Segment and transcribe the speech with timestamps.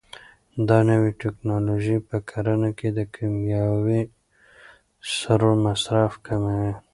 [0.67, 4.01] دا نوې ټیکنالوژي په کرنه کې د کیمیاوي
[5.15, 6.73] سرو مصرف کموي.